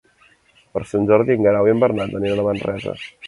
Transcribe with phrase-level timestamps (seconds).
[0.77, 2.97] Per Sant Jordi en Guerau i en Bernat aniran a Manresa.